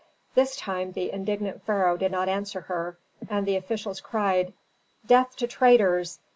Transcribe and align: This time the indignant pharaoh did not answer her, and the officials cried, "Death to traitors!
This 0.33 0.55
time 0.57 0.93
the 0.93 1.11
indignant 1.11 1.61
pharaoh 1.61 1.95
did 1.95 2.11
not 2.11 2.27
answer 2.27 2.61
her, 2.61 2.97
and 3.29 3.45
the 3.45 3.55
officials 3.55 4.01
cried, 4.01 4.51
"Death 5.05 5.35
to 5.35 5.45
traitors! 5.45 6.17